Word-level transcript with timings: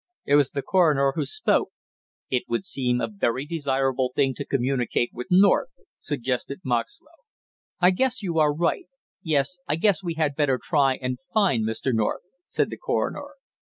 It 0.25 0.33
was 0.35 0.49
the 0.49 0.63
coroner 0.63 1.13
who 1.15 1.27
spoke. 1.27 1.69
"It 2.31 2.45
would 2.49 2.65
seem 2.65 2.99
a 2.99 3.07
very 3.07 3.45
desirable 3.45 4.11
thing 4.15 4.33
to 4.33 4.45
communicate 4.45 5.11
with 5.13 5.27
North," 5.29 5.75
suggested 5.99 6.61
Moxlow. 6.63 7.09
"I 7.79 7.91
guess 7.91 8.23
you 8.23 8.39
are 8.39 8.51
right; 8.51 8.87
yes, 9.21 9.59
I 9.67 9.75
guess 9.75 10.01
we 10.01 10.15
had 10.15 10.35
better 10.35 10.57
try 10.59 10.95
and 10.95 11.19
find 11.35 11.67
Mr. 11.67 11.93
North," 11.93 12.23
said 12.47 12.71
the 12.71 12.77
coroner. 12.77 13.35